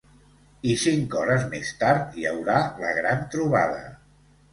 I 0.69 0.77
cinc 0.83 1.17
hores 1.19 1.43
més 1.51 1.69
tard 1.81 2.17
hi 2.21 2.25
haurà 2.29 2.55
la 2.85 2.95
gran 3.01 3.21
trobada. 3.35 3.83